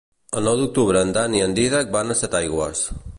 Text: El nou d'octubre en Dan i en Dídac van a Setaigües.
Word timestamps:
El 0.39 0.47
nou 0.49 0.55
d'octubre 0.61 1.03
en 1.07 1.11
Dan 1.17 1.37
i 1.37 1.43
en 1.49 1.55
Dídac 1.59 1.91
van 1.99 2.15
a 2.15 2.17
Setaigües. 2.23 2.85